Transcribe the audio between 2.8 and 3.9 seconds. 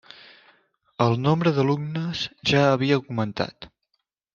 augmentat.